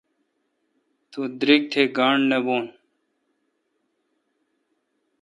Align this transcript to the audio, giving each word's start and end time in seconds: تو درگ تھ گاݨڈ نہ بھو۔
تو 1.11 1.19
درگ 1.39 1.61
تھ 1.71 1.75
گاݨڈ 1.97 2.19
نہ 2.31 2.37
بھو۔ 2.45 2.57